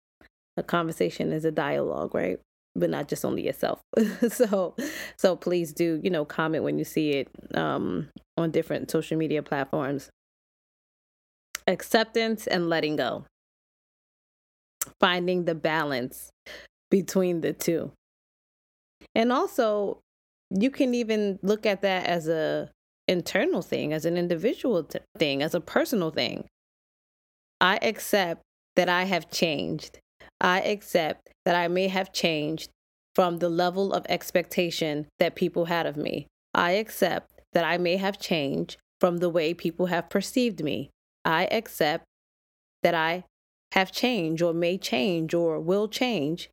a 0.62 0.64
conversation 0.64 1.34
is 1.34 1.44
a 1.44 1.52
dialogue, 1.52 2.14
right? 2.14 2.40
But 2.76 2.90
not 2.90 3.10
just 3.10 3.26
only 3.26 3.46
yourself. 3.46 3.82
so, 4.30 4.76
so 5.18 5.36
please 5.36 5.74
do, 5.74 6.00
you 6.04 6.10
know, 6.10 6.24
comment 6.24 6.64
when 6.64 6.78
you 6.78 6.86
see 6.86 7.12
it 7.12 7.28
um, 7.56 8.08
on 8.38 8.52
different 8.52 8.90
social 8.90 9.18
media 9.18 9.42
platforms. 9.42 10.10
Acceptance 11.68 12.48
and 12.48 12.70
letting 12.70 12.96
go. 12.96 13.26
Finding 15.00 15.46
the 15.46 15.56
balance 15.56 16.30
between 16.90 17.42
the 17.42 17.54
two. 17.54 17.92
And 19.16 19.34
also, 19.34 20.00
you 20.52 20.70
can 20.70 20.94
even 20.94 21.40
look 21.42 21.66
at 21.66 21.82
that 21.82 22.06
as 22.06 22.28
a 22.28 22.70
internal 23.08 23.62
thing, 23.62 23.94
as 23.94 24.06
an 24.06 24.16
individual 24.16 24.84
t- 24.84 25.00
thing, 25.18 25.42
as 25.42 25.56
a 25.56 25.60
personal 25.60 26.12
thing. 26.12 26.46
I 27.60 27.80
accept 27.82 28.42
that 28.76 28.90
I 28.90 29.04
have 29.04 29.30
changed 29.30 30.00
I 30.42 30.62
accept 30.62 31.30
that 31.46 31.56
I 31.56 31.68
may 31.68 31.88
have 31.88 32.12
changed 32.12 32.72
from 33.14 33.38
the 33.38 33.50
level 33.50 33.94
of 33.94 34.06
expectation 34.10 35.08
that 35.20 35.36
people 35.36 35.66
had 35.66 35.86
of 35.86 35.96
me. 35.96 36.26
I 36.54 36.72
accept 36.72 37.42
that 37.54 37.64
I 37.64 37.78
may 37.78 37.98
have 37.98 38.18
changed 38.18 38.78
from 39.00 39.18
the 39.18 39.30
way 39.30 39.54
people 39.54 39.88
have 39.88 40.10
perceived 40.10 40.64
me. 40.64 40.90
I 41.24 41.46
accept 41.52 42.06
that 42.82 42.96
I 42.96 43.26
have 43.74 43.92
changed 43.92 44.42
or 44.42 44.54
may 44.54 44.80
change 44.80 45.36
or 45.36 45.60
will 45.60 45.88
change. 45.88 46.50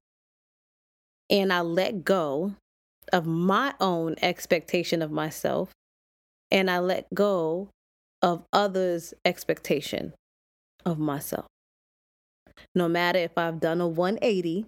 And 1.30 1.50
I 1.50 1.62
let 1.62 2.04
go 2.04 2.54
of 3.11 3.26
my 3.26 3.75
own 3.80 4.16
expectation 4.21 5.00
of 5.00 5.11
myself 5.11 5.73
and 6.50 6.71
I 6.71 6.78
let 6.78 7.07
go 7.14 7.71
of 8.21 8.45
others' 8.52 9.14
expectation 9.25 10.12
of 10.85 10.99
myself 10.99 11.47
no 12.75 12.89
matter 12.89 13.19
if 13.19 13.37
I've 13.37 13.61
done 13.61 13.81
a 13.81 13.89
180 13.89 14.67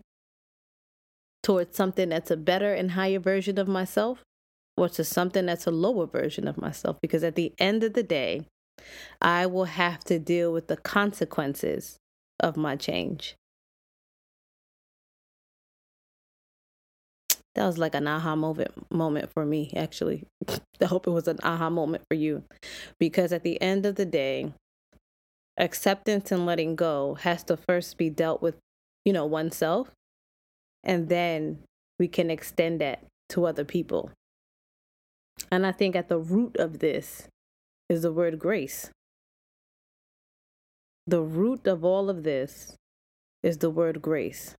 towards 1.43 1.77
something 1.77 2.09
that's 2.11 2.31
a 2.31 2.37
better 2.37 2.75
and 2.75 2.93
higher 2.93 3.19
version 3.19 3.59
of 3.59 3.69
myself 3.69 4.23
or 4.77 4.89
to 4.89 5.05
something 5.05 5.47
that's 5.47 5.67
a 5.67 5.71
lower 5.71 6.07
version 6.07 6.49
of 6.49 6.59
myself. 6.59 6.99
Because 7.01 7.25
at 7.25 7.35
the 7.35 7.53
end 7.59 7.83
of 7.85 7.95
the 7.95 8.03
day, 8.03 8.47
I 9.21 9.47
will 9.47 9.65
have 9.65 10.05
to 10.05 10.19
deal 10.19 10.53
with 10.53 10.69
the 10.69 10.77
consequences 10.77 11.99
of 12.39 12.57
my 12.57 12.77
change. 12.77 13.37
That 17.55 17.67
was 17.67 17.79
like 17.79 17.95
an 17.95 18.07
aha 18.07 18.37
moment 18.37 18.71
moment 18.91 19.33
for 19.35 19.45
me, 19.45 19.73
actually. 19.77 20.25
I 20.81 20.87
hope 20.87 21.07
it 21.07 21.11
was 21.11 21.29
an 21.29 21.39
aha 21.43 21.69
moment 21.69 22.05
for 22.09 22.15
you. 22.15 22.45
Because 22.99 23.33
at 23.33 23.43
the 23.43 23.61
end 23.61 23.85
of 23.85 23.97
the 23.97 24.07
day, 24.07 24.53
acceptance 25.61 26.33
and 26.33 26.47
letting 26.47 26.75
go 26.75 27.15
has 27.15 27.45
to 27.45 27.57
first 27.57 27.97
be 27.99 28.11
dealt 28.11 28.43
with, 28.43 28.57
you 29.05 29.13
know, 29.13 29.27
oneself. 29.27 29.91
And 30.83 31.09
then 31.09 31.59
we 31.99 32.09
can 32.09 32.31
extend 32.31 32.81
that 32.81 33.05
to 33.31 33.47
other 33.47 33.65
people. 33.65 34.11
And 35.53 35.67
I 35.67 35.73
think 35.73 35.95
at 35.95 36.09
the 36.09 36.19
root 36.19 36.57
of 36.57 36.79
this 36.81 37.29
is 37.89 38.03
the 38.03 38.13
word 38.13 38.39
grace. 38.39 38.91
The 41.07 41.23
root 41.23 41.67
of 41.67 41.85
all 41.85 42.09
of 42.09 42.23
this 42.23 42.77
is 43.43 43.59
the 43.59 43.71
word 43.71 44.01
grace. 44.01 44.55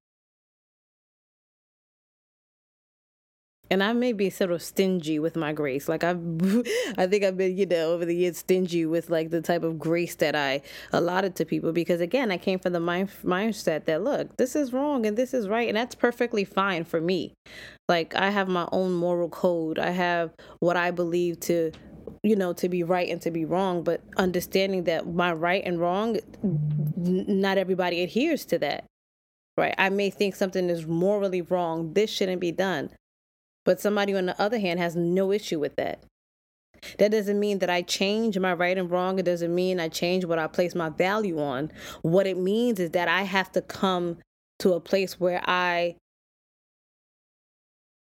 And 3.71 3.81
I 3.81 3.93
may 3.93 4.11
be 4.11 4.29
sort 4.29 4.51
of 4.51 4.61
stingy 4.61 5.17
with 5.17 5.37
my 5.37 5.53
grace. 5.53 5.87
Like 5.87 6.03
I've, 6.03 6.19
I 6.97 7.07
think 7.07 7.23
I've 7.23 7.37
been, 7.37 7.57
you 7.57 7.65
know, 7.65 7.93
over 7.93 8.03
the 8.03 8.13
years 8.13 8.37
stingy 8.37 8.85
with 8.85 9.09
like 9.09 9.29
the 9.29 9.41
type 9.41 9.63
of 9.63 9.79
grace 9.79 10.13
that 10.15 10.35
I 10.35 10.61
allotted 10.91 11.37
to 11.37 11.45
people 11.45 11.71
because 11.71 12.01
again, 12.01 12.31
I 12.31 12.37
came 12.37 12.59
from 12.59 12.73
the 12.73 12.81
mind 12.81 13.09
mindset 13.23 13.85
that 13.85 14.03
look, 14.03 14.35
this 14.35 14.57
is 14.57 14.73
wrong 14.73 15.05
and 15.05 15.17
this 15.17 15.33
is 15.33 15.47
right, 15.47 15.69
and 15.69 15.77
that's 15.77 15.95
perfectly 15.95 16.43
fine 16.43 16.83
for 16.83 16.99
me. 16.99 17.33
Like 17.87 18.13
I 18.13 18.29
have 18.29 18.49
my 18.49 18.67
own 18.73 18.93
moral 18.93 19.29
code. 19.29 19.79
I 19.79 19.91
have 19.91 20.31
what 20.59 20.75
I 20.75 20.91
believe 20.91 21.39
to 21.41 21.71
you 22.23 22.35
know 22.35 22.51
to 22.51 22.67
be 22.67 22.83
right 22.83 23.09
and 23.09 23.21
to 23.21 23.31
be 23.31 23.45
wrong 23.45 23.83
but 23.83 24.01
understanding 24.17 24.83
that 24.83 25.07
my 25.07 25.31
right 25.31 25.63
and 25.65 25.79
wrong 25.79 26.19
not 26.95 27.57
everybody 27.57 28.03
adheres 28.03 28.45
to 28.45 28.59
that 28.59 28.83
right 29.57 29.73
i 29.77 29.89
may 29.89 30.09
think 30.09 30.35
something 30.35 30.69
is 30.69 30.85
morally 30.85 31.41
wrong 31.41 31.93
this 31.93 32.09
shouldn't 32.09 32.41
be 32.41 32.51
done 32.51 32.89
but 33.65 33.79
somebody 33.79 34.13
on 34.15 34.25
the 34.25 34.41
other 34.41 34.59
hand 34.59 34.79
has 34.79 34.95
no 34.95 35.31
issue 35.31 35.59
with 35.59 35.75
that. 35.75 36.03
That 36.97 37.11
doesn't 37.11 37.39
mean 37.39 37.59
that 37.59 37.69
I 37.69 37.83
change 37.83 38.37
my 38.39 38.53
right 38.53 38.77
and 38.77 38.89
wrong. 38.89 39.19
It 39.19 39.25
doesn't 39.25 39.53
mean 39.53 39.79
I 39.79 39.87
change 39.87 40.25
what 40.25 40.39
I 40.39 40.47
place 40.47 40.73
my 40.73 40.89
value 40.89 41.39
on. 41.39 41.71
What 42.01 42.25
it 42.25 42.37
means 42.37 42.79
is 42.79 42.91
that 42.91 43.07
I 43.07 43.21
have 43.21 43.51
to 43.51 43.61
come 43.61 44.17
to 44.59 44.73
a 44.73 44.79
place 44.79 45.19
where 45.19 45.43
I 45.45 45.97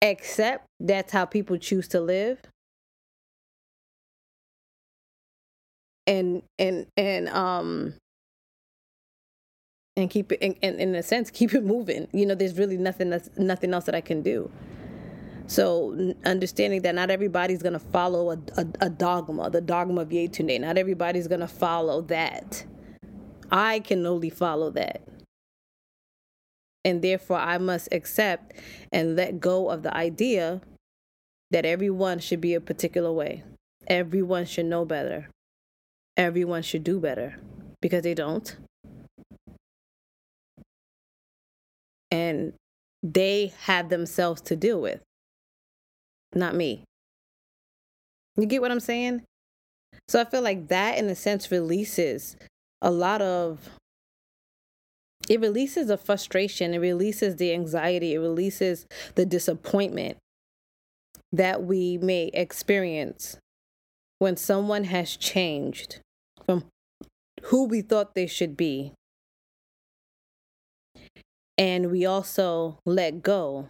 accept 0.01 0.65
that's 0.79 1.11
how 1.11 1.25
people 1.25 1.57
choose 1.57 1.87
to 1.89 2.01
live. 2.01 2.39
and 6.07 6.43
and 6.59 6.87
and 6.97 7.29
um 7.29 7.93
and 9.95 10.09
keep 10.09 10.31
it 10.31 10.39
and, 10.41 10.55
and 10.61 10.79
in 10.79 10.95
a 10.95 11.03
sense 11.03 11.29
keep 11.29 11.53
it 11.53 11.63
moving 11.63 12.07
you 12.11 12.25
know 12.25 12.35
there's 12.35 12.57
really 12.57 12.77
nothing 12.77 13.09
that's 13.09 13.29
nothing 13.37 13.73
else 13.73 13.85
that 13.85 13.95
i 13.95 14.01
can 14.01 14.21
do 14.21 14.51
so 15.47 16.13
understanding 16.25 16.81
that 16.83 16.95
not 16.95 17.09
everybody's 17.09 17.61
going 17.61 17.73
to 17.73 17.79
follow 17.79 18.31
a, 18.31 18.37
a, 18.57 18.65
a, 18.81 18.89
dogma 18.89 19.49
the 19.49 19.61
dogma 19.61 20.01
of 20.01 20.09
yetunde. 20.09 20.61
Not 20.61 20.77
everybody's 20.77 21.27
going 21.27 21.41
to 21.41 21.47
follow 21.47 22.01
that. 22.03 22.65
I 23.51 23.79
can 23.79 24.05
only 24.05 24.29
follow 24.29 24.69
that. 24.71 25.01
And 26.85 27.01
therefore 27.01 27.37
i 27.37 27.57
must 27.57 27.87
accept 27.93 28.53
and 28.91 29.15
let 29.15 29.39
go 29.39 29.69
of 29.69 29.83
the 29.83 29.95
idea 29.95 30.61
that 31.51 31.65
everyone 31.65 32.19
should 32.19 32.41
be 32.41 32.55
a 32.55 32.61
particular 32.61 33.11
way. 33.11 33.43
Everyone 33.87 34.45
should 34.45 34.65
know 34.65 34.85
better. 34.85 35.29
Everyone 36.17 36.63
should 36.63 36.83
do 36.83 36.99
better. 36.99 37.37
Because 37.81 38.03
they 38.03 38.13
don't. 38.13 38.55
And 42.09 42.53
they 43.03 43.53
have 43.61 43.89
themselves 43.89 44.41
to 44.41 44.55
deal 44.55 44.79
with, 44.81 45.01
not 46.35 46.55
me. 46.55 46.83
You 48.35 48.45
get 48.45 48.61
what 48.61 48.71
I'm 48.71 48.79
saying? 48.79 49.23
So 50.07 50.19
I 50.19 50.25
feel 50.25 50.41
like 50.41 50.67
that, 50.69 50.97
in 50.97 51.07
a 51.07 51.15
sense, 51.15 51.51
releases 51.51 52.35
a 52.81 52.91
lot 52.91 53.21
of. 53.21 53.69
It 55.29 55.39
releases 55.39 55.87
the 55.87 55.97
frustration, 55.97 56.73
it 56.73 56.79
releases 56.79 57.37
the 57.37 57.53
anxiety, 57.53 58.13
it 58.13 58.19
releases 58.19 58.85
the 59.15 59.25
disappointment 59.25 60.17
that 61.31 61.63
we 61.63 61.97
may 61.97 62.29
experience 62.33 63.37
when 64.19 64.35
someone 64.35 64.85
has 64.85 65.15
changed 65.15 65.99
from 66.45 66.65
who 67.43 67.65
we 67.65 67.81
thought 67.81 68.15
they 68.15 68.27
should 68.27 68.57
be 68.57 68.91
and 71.57 71.91
we 71.91 72.05
also 72.05 72.79
let 72.85 73.21
go 73.21 73.69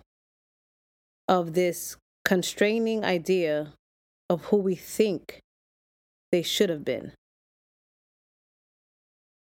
of 1.27 1.53
this 1.53 1.97
constraining 2.25 3.03
idea 3.03 3.73
of 4.29 4.45
who 4.45 4.57
we 4.57 4.75
think 4.75 5.39
they 6.31 6.41
should 6.41 6.69
have 6.69 6.85
been. 6.85 7.11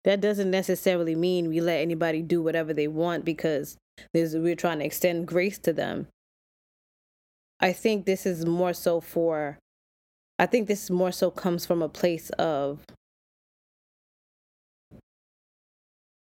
That 0.04 0.20
doesn't 0.20 0.50
necessarily 0.50 1.14
mean 1.14 1.48
we 1.48 1.60
let 1.60 1.80
anybody 1.80 2.22
do 2.22 2.42
whatever 2.42 2.72
they 2.72 2.88
want 2.88 3.24
because 3.24 3.76
we're 4.14 4.56
trying 4.56 4.78
to 4.78 4.84
extend 4.84 5.26
grace 5.26 5.58
to 5.58 5.72
them. 5.72 6.08
I 7.60 7.74
think 7.74 8.06
this 8.06 8.24
is 8.24 8.46
more 8.46 8.72
so 8.72 9.02
for, 9.02 9.58
I 10.38 10.46
think 10.46 10.66
this 10.66 10.88
more 10.88 11.12
so 11.12 11.30
comes 11.30 11.66
from 11.66 11.82
a 11.82 11.88
place 11.90 12.30
of, 12.30 12.80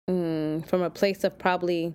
mm, 0.09 0.67
from 0.67 0.81
a 0.81 0.89
place 0.89 1.23
of 1.23 1.39
probably 1.39 1.93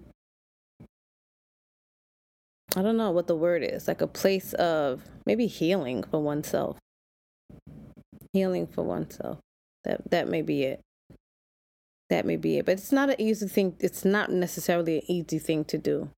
I 2.75 2.81
don't 2.81 2.97
know 2.97 3.11
what 3.11 3.27
the 3.27 3.35
word 3.35 3.63
is, 3.63 3.87
like 3.87 4.01
a 4.01 4.07
place 4.07 4.53
of 4.53 5.03
maybe 5.25 5.47
healing 5.47 6.03
for 6.03 6.21
oneself. 6.21 6.77
Healing 8.31 8.67
for 8.67 8.83
oneself. 8.83 9.39
That 9.83 10.09
that 10.11 10.29
may 10.29 10.41
be 10.41 10.63
it. 10.63 10.79
That 12.09 12.25
may 12.25 12.37
be 12.37 12.57
it. 12.57 12.65
But 12.65 12.73
it's 12.73 12.91
not 12.91 13.09
an 13.09 13.19
easy 13.19 13.47
thing. 13.47 13.75
It's 13.79 14.05
not 14.05 14.31
necessarily 14.31 14.97
an 14.97 15.03
easy 15.07 15.39
thing 15.39 15.65
to 15.65 15.77
do. 15.77 16.09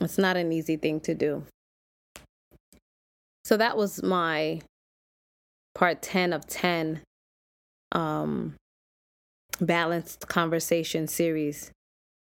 It's 0.00 0.18
not 0.18 0.36
an 0.36 0.52
easy 0.52 0.76
thing 0.76 1.00
to 1.00 1.14
do. 1.14 1.44
So 3.44 3.56
that 3.56 3.76
was 3.76 4.02
my 4.02 4.60
part 5.74 6.02
10 6.02 6.32
of 6.32 6.46
10 6.46 7.00
um 7.92 8.54
balanced 9.60 10.28
conversation 10.28 11.06
series 11.06 11.70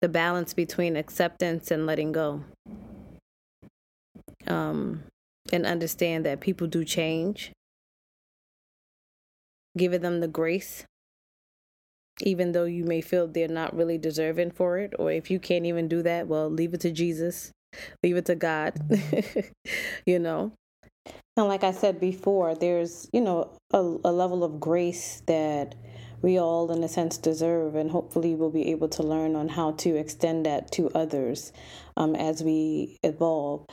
the 0.02 0.10
balance 0.10 0.54
between 0.54 0.96
acceptance 0.96 1.72
and 1.72 1.86
letting 1.86 2.12
go. 2.12 2.44
Um, 4.48 5.04
and 5.52 5.66
understand 5.66 6.26
that 6.26 6.40
people 6.40 6.68
do 6.68 6.86
change. 6.86 7.52
Giving 9.78 10.02
them 10.02 10.20
the 10.20 10.28
grace, 10.28 10.86
even 12.22 12.52
though 12.52 12.66
you 12.66 12.84
may 12.84 13.02
feel 13.02 13.28
they're 13.28 13.48
not 13.48 13.76
really 13.76 13.98
deserving 13.98 14.52
for 14.52 14.78
it, 14.80 14.94
or 14.98 15.12
if 15.12 15.30
you 15.30 15.40
can't 15.40 15.66
even 15.66 15.88
do 15.88 16.02
that, 16.02 16.28
well, 16.28 16.50
leave 16.50 16.74
it 16.74 16.82
to 16.82 16.92
Jesus, 16.92 17.52
leave 18.04 18.18
it 18.18 18.26
to 18.26 18.36
God, 18.36 18.74
you 20.06 20.20
know. 20.20 20.54
And 21.38 21.48
like 21.48 21.64
I 21.64 21.72
said 21.72 22.00
before, 22.00 22.56
there's, 22.56 23.08
you 23.14 23.22
know, 23.22 23.52
a, 23.72 23.78
a 23.78 24.12
level 24.12 24.44
of 24.44 24.60
grace 24.60 25.22
that 25.28 25.76
we 26.22 26.40
all, 26.40 26.72
in 26.72 26.84
a 26.84 26.88
sense, 26.88 27.18
deserve, 27.18 27.76
and 27.76 27.92
hopefully 27.92 28.36
we'll 28.36 28.50
be 28.50 28.72
able 28.72 28.90
to 28.90 29.04
learn 29.04 29.36
on 29.36 29.50
how 29.50 29.72
to 29.72 29.96
extend 29.96 30.46
that 30.46 30.72
to 30.74 30.90
others 30.92 31.52
um, 31.98 32.16
as 32.16 32.44
we 32.44 32.98
evolve. 33.04 33.66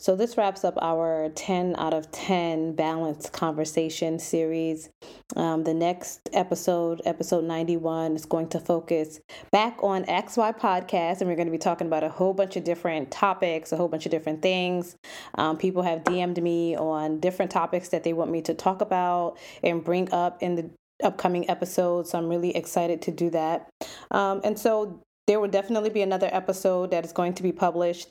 So, 0.00 0.14
this 0.14 0.36
wraps 0.36 0.62
up 0.62 0.78
our 0.80 1.28
10 1.30 1.74
out 1.76 1.92
of 1.92 2.08
10 2.12 2.76
balanced 2.76 3.32
conversation 3.32 4.20
series. 4.20 4.90
Um, 5.34 5.64
the 5.64 5.74
next 5.74 6.28
episode, 6.32 7.02
episode 7.04 7.42
91, 7.42 8.14
is 8.14 8.24
going 8.24 8.48
to 8.50 8.60
focus 8.60 9.18
back 9.50 9.76
on 9.82 10.04
XY 10.04 10.56
podcast, 10.56 11.20
and 11.20 11.28
we're 11.28 11.34
going 11.34 11.48
to 11.48 11.52
be 11.52 11.58
talking 11.58 11.88
about 11.88 12.04
a 12.04 12.08
whole 12.10 12.32
bunch 12.32 12.54
of 12.54 12.62
different 12.62 13.10
topics, 13.10 13.72
a 13.72 13.76
whole 13.76 13.88
bunch 13.88 14.06
of 14.06 14.12
different 14.12 14.40
things. 14.40 14.94
Um, 15.34 15.56
people 15.56 15.82
have 15.82 16.04
DM'd 16.04 16.40
me 16.40 16.76
on 16.76 17.18
different 17.18 17.50
topics 17.50 17.88
that 17.88 18.04
they 18.04 18.12
want 18.12 18.30
me 18.30 18.40
to 18.42 18.54
talk 18.54 18.80
about 18.80 19.36
and 19.64 19.82
bring 19.82 20.12
up 20.12 20.40
in 20.40 20.54
the 20.54 20.70
upcoming 21.02 21.48
episodes. 21.50 22.10
So 22.10 22.18
I'm 22.18 22.28
really 22.28 22.56
excited 22.56 23.02
to 23.02 23.10
do 23.10 23.30
that. 23.30 23.68
Um, 24.10 24.40
and 24.44 24.58
so 24.58 25.02
there 25.26 25.40
will 25.40 25.48
definitely 25.48 25.90
be 25.90 26.02
another 26.02 26.28
episode 26.32 26.90
that 26.90 27.04
is 27.04 27.12
going 27.12 27.34
to 27.34 27.42
be 27.42 27.52
published 27.52 28.08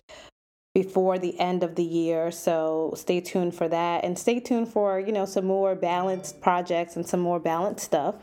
before 0.78 1.18
the 1.18 1.40
end 1.40 1.64
of 1.64 1.74
the 1.74 1.84
year. 1.84 2.30
So 2.30 2.94
stay 2.96 3.20
tuned 3.20 3.56
for 3.56 3.68
that 3.68 4.04
and 4.04 4.16
stay 4.16 4.40
tuned 4.40 4.68
for, 4.68 5.00
you 5.00 5.12
know, 5.12 5.26
some 5.26 5.46
more 5.46 5.74
balanced 5.74 6.40
projects 6.40 6.96
and 6.96 7.04
some 7.04 7.20
more 7.20 7.40
balanced 7.40 7.84
stuff. 7.84 8.14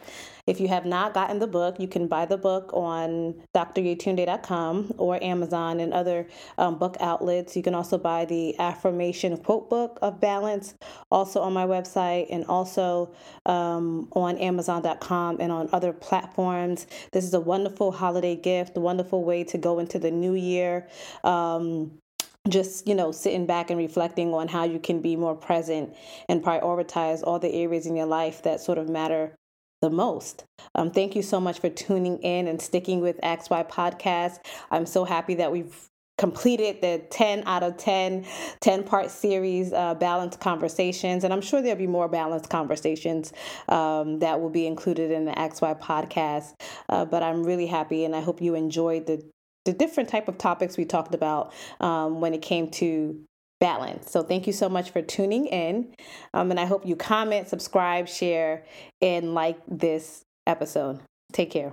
If 0.46 0.60
you 0.60 0.68
have 0.68 0.86
not 0.86 1.14
gotten 1.14 1.40
the 1.40 1.48
book, 1.48 1.80
you 1.80 1.88
can 1.88 2.06
buy 2.06 2.26
the 2.26 2.36
book 2.36 2.70
on 2.72 3.42
dryetunde.com 3.56 4.94
or 4.98 5.20
Amazon 5.20 5.80
and 5.80 5.92
other 5.92 6.28
um, 6.56 6.78
book 6.78 6.96
outlets. 7.00 7.56
You 7.56 7.62
can 7.64 7.74
also 7.74 7.98
buy 7.98 8.24
the 8.24 8.56
affirmation 8.60 9.36
quote 9.38 9.68
book 9.68 9.98
of 10.00 10.20
balance, 10.20 10.76
also 11.10 11.40
on 11.40 11.54
my 11.54 11.66
website 11.66 12.26
and 12.30 12.44
also 12.44 13.12
um, 13.46 14.06
on 14.12 14.38
Amazon.com 14.38 15.38
and 15.40 15.50
on 15.50 15.68
other 15.72 15.92
platforms. 15.92 16.86
This 17.10 17.24
is 17.24 17.34
a 17.34 17.40
wonderful 17.40 17.90
holiday 17.90 18.36
gift, 18.36 18.76
a 18.76 18.80
wonderful 18.80 19.24
way 19.24 19.42
to 19.42 19.58
go 19.58 19.80
into 19.80 19.98
the 19.98 20.12
new 20.12 20.34
year. 20.34 20.86
Um, 21.24 21.98
just 22.48 22.86
you 22.86 22.94
know 22.94 23.10
sitting 23.10 23.46
back 23.46 23.70
and 23.70 23.78
reflecting 23.78 24.34
on 24.34 24.48
how 24.48 24.64
you 24.64 24.78
can 24.78 25.00
be 25.00 25.16
more 25.16 25.34
present 25.34 25.94
and 26.28 26.42
prioritize 26.42 27.22
all 27.24 27.38
the 27.38 27.52
areas 27.52 27.86
in 27.86 27.96
your 27.96 28.06
life 28.06 28.42
that 28.42 28.60
sort 28.60 28.78
of 28.78 28.88
matter 28.88 29.34
the 29.80 29.90
most. 29.90 30.44
Um, 30.74 30.90
thank 30.90 31.14
you 31.14 31.22
so 31.22 31.40
much 31.40 31.58
for 31.60 31.68
tuning 31.68 32.18
in 32.18 32.48
and 32.48 32.60
sticking 32.60 33.00
with 33.00 33.20
XY 33.22 33.68
Podcast. 33.68 34.38
I'm 34.70 34.86
so 34.86 35.04
happy 35.04 35.34
that 35.34 35.52
we've 35.52 35.88
completed 36.16 36.80
the 36.80 37.02
10 37.10 37.42
out 37.44 37.64
of 37.64 37.76
10 37.76 38.24
10 38.60 38.84
part 38.84 39.10
series 39.10 39.72
uh, 39.72 39.94
balanced 39.94 40.38
conversations 40.38 41.24
and 41.24 41.32
i'm 41.32 41.40
sure 41.40 41.60
there'll 41.60 41.76
be 41.76 41.88
more 41.88 42.06
balanced 42.06 42.48
conversations 42.48 43.32
um, 43.68 44.20
that 44.20 44.40
will 44.40 44.48
be 44.48 44.64
included 44.64 45.10
in 45.10 45.24
the 45.24 45.32
xy 45.32 45.80
podcast 45.80 46.52
uh, 46.88 47.04
but 47.04 47.24
i'm 47.24 47.42
really 47.42 47.66
happy 47.66 48.04
and 48.04 48.14
i 48.14 48.20
hope 48.20 48.40
you 48.40 48.54
enjoyed 48.54 49.06
the 49.06 49.28
the 49.64 49.72
different 49.72 50.08
type 50.08 50.28
of 50.28 50.38
topics 50.38 50.76
we 50.76 50.84
talked 50.84 51.14
about 51.14 51.52
um, 51.80 52.20
when 52.20 52.34
it 52.34 52.42
came 52.42 52.70
to 52.70 53.24
balance. 53.60 54.10
So 54.10 54.22
thank 54.22 54.46
you 54.46 54.52
so 54.52 54.68
much 54.68 54.90
for 54.90 55.00
tuning 55.00 55.46
in. 55.46 55.94
Um, 56.34 56.50
and 56.50 56.60
I 56.60 56.66
hope 56.66 56.86
you 56.86 56.96
comment, 56.96 57.48
subscribe, 57.48 58.08
share, 58.08 58.64
and 59.00 59.34
like 59.34 59.58
this 59.66 60.22
episode. 60.46 61.00
Take 61.32 61.50
care. 61.50 61.72